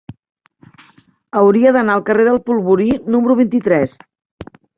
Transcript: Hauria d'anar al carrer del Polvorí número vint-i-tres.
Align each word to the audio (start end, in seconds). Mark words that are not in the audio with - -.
Hauria 1.41 1.73
d'anar 1.75 1.97
al 1.99 2.05
carrer 2.07 2.25
del 2.29 2.41
Polvorí 2.49 2.89
número 3.17 3.37
vint-i-tres. 3.43 3.95